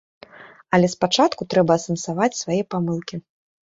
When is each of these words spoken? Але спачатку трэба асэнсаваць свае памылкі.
Але 0.77 0.87
спачатку 0.93 1.47
трэба 1.55 1.71
асэнсаваць 1.81 2.39
свае 2.41 2.61
памылкі. 2.77 3.15